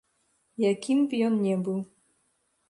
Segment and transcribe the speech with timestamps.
[0.71, 1.79] Якім б ён не быў.